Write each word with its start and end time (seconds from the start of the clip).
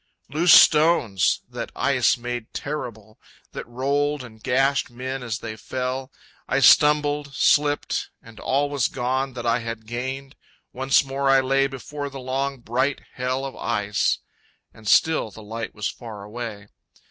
Loose 0.31 0.53
stones 0.59 1.41
that 1.47 1.71
ice 1.75 2.17
made 2.17 2.51
terrible, 2.55 3.19
That 3.51 3.67
rolled 3.67 4.23
and 4.23 4.41
gashed 4.41 4.89
men 4.89 5.21
as 5.21 5.37
they 5.37 5.55
fell. 5.55 6.11
I 6.47 6.59
stumbled, 6.59 7.35
slipped... 7.35 8.09
and 8.19 8.39
all 8.39 8.67
was 8.67 8.87
gone 8.87 9.33
That 9.33 9.45
I 9.45 9.59
had 9.59 9.85
gained. 9.85 10.35
Once 10.73 11.03
more 11.03 11.29
I 11.29 11.39
lay 11.39 11.67
Before 11.67 12.09
the 12.09 12.19
long 12.19 12.61
bright 12.61 13.01
Hell 13.13 13.45
of 13.45 13.55
ice. 13.55 14.17
And 14.73 14.87
still 14.87 15.29
the 15.29 15.43
light 15.43 15.75
was 15.75 15.87
far 15.87 16.23
away. 16.23 16.69